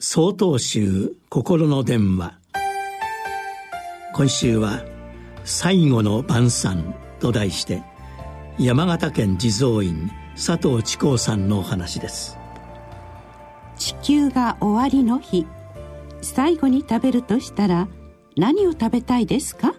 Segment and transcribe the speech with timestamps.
[0.00, 2.36] 総統集心の電話。
[4.12, 4.84] 今週は
[5.46, 7.84] 「最後の晩餐」と題して
[8.58, 12.36] 山形県地蔵院佐藤智光さんのお話です。
[13.76, 15.46] 地球が終わりの日。
[16.22, 17.86] 最後に食べるとしたら
[18.36, 19.74] 何を食べたいですか？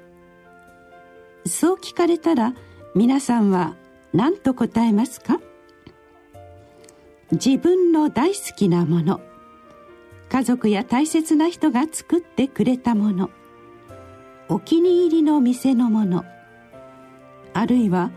[1.46, 2.54] そう聞かれたら
[2.96, 3.76] 皆さんは
[4.14, 5.42] 何と答えますか？
[7.34, 9.20] 自分の大好きなもの。
[10.36, 13.30] 家族や大切な人が作ってくれたもの。
[14.50, 16.26] お気に入りの店のもの。
[17.54, 18.12] あるいは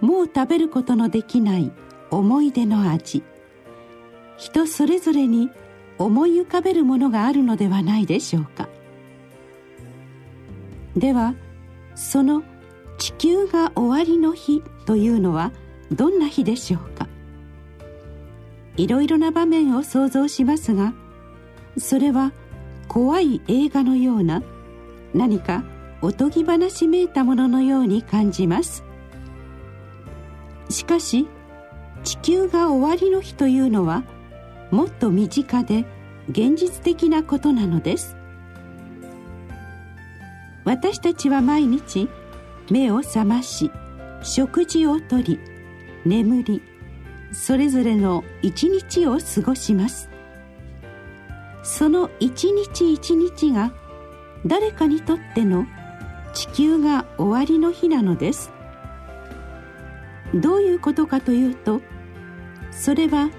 [0.00, 1.70] もう食べることのできない
[2.10, 3.22] 思い出の味。
[4.36, 5.50] 人それぞれに
[5.98, 8.68] 思い浮かべるものがあるのではないでしょうか。
[10.96, 11.36] では
[11.94, 12.42] その
[12.98, 15.52] 地球が終わりの日というのは
[15.92, 17.06] どんな日でしょうか。
[18.76, 20.92] いろいろな場面を想像しますが
[21.78, 22.32] それは
[22.88, 24.42] 怖い映画のような
[25.14, 25.64] 何か
[26.00, 28.84] おとぎ話めいたもののように感じます。
[30.68, 31.28] しかし
[32.02, 34.02] 地球が終わりの日というのは
[34.70, 35.84] もっと身近で
[36.30, 38.16] 現実的なことなのです。
[40.64, 42.08] 私たちは毎日
[42.70, 43.70] 目を覚まし
[44.22, 45.40] 食事をとり
[46.04, 46.62] 眠り
[47.32, 50.11] それぞれの一日を過ごします。
[51.62, 53.72] その一日一日が
[54.46, 55.66] 誰かにとっての
[56.34, 58.50] 地球が終わりの日なのです。
[60.34, 61.82] どういうことかというと
[62.70, 63.30] それは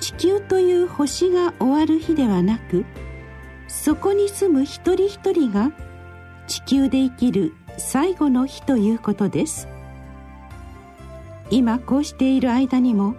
[0.00, 2.84] 地球という星が終わる日ではなく
[3.68, 5.70] そこに住む一人一人が
[6.48, 9.68] 地球で生きる最後の日ということです。
[11.50, 13.14] 今こうしている間にも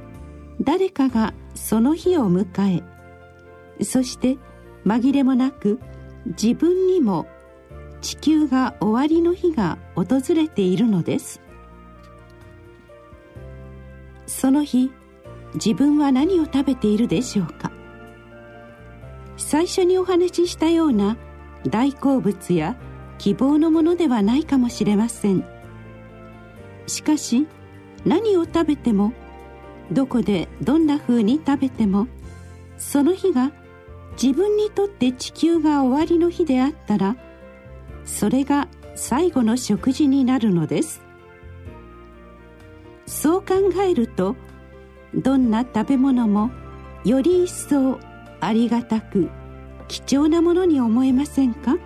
[0.60, 2.93] 誰かがその日を迎え
[3.82, 4.38] そして
[4.86, 5.80] 紛れもなく
[6.26, 7.28] 自分にも
[8.02, 11.42] 地球が終わりの日が訪れているのです。
[14.28, 14.92] その日
[15.56, 17.72] 自分は何を食べているでしょうか。
[19.38, 21.18] 最初にお話ししたような
[21.68, 22.76] 大好物や
[23.18, 25.46] 希望のものではないかもしれません。
[26.88, 27.48] しかし
[28.06, 29.14] 何を食べても
[29.92, 32.08] どこでどんな風に食べても
[32.78, 33.52] その日が
[34.22, 37.16] 自分にとって地球が終わりの日であったら
[38.06, 41.02] それが最後の食事になるのです。
[43.06, 44.36] そう考えると
[45.14, 46.52] どんな食べ物も
[47.04, 48.00] より一層
[48.40, 49.30] ありがたく
[49.88, 51.78] 貴重なものに思えませんか？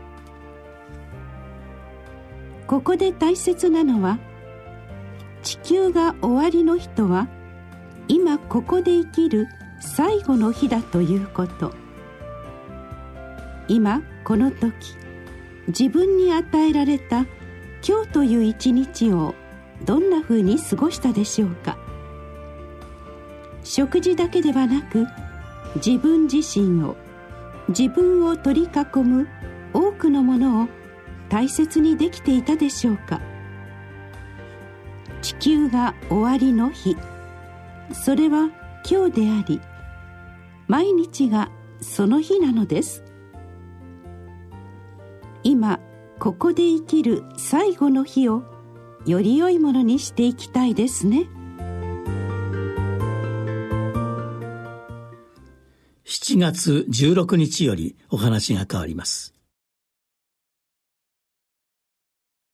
[2.67, 4.19] ここで大切なのは
[5.43, 7.27] 地球が終わりの日とは
[8.07, 9.47] 今ここで生きる
[9.79, 11.73] 最後の日だということ。
[13.67, 14.95] 今この時
[15.67, 17.25] 自分に与えられた
[17.87, 19.35] 今日という一日を
[19.85, 21.77] どんなふうに過ごしたでしょうか。
[23.63, 25.05] 食事だけではなく
[25.75, 26.95] 自分自身を
[27.67, 29.27] 自分を取り囲む
[29.73, 30.67] 多くのものを
[31.29, 33.19] 大切にできていたでしょうか。
[35.21, 36.95] 地球が終わりの日
[37.91, 38.49] それは
[38.89, 39.59] 今日であり
[40.67, 41.49] 毎日が
[41.81, 43.06] その日なのです。
[45.47, 45.79] 今
[46.19, 48.43] ここで生きる最後の日を
[49.05, 51.29] より良いものにしていきたいですね。
[56.05, 59.36] 7月16日よりお話が変わります。